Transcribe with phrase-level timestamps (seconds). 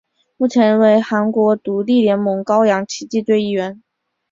[0.37, 3.83] 目前为韩国独立联盟高阳奇迹队一员。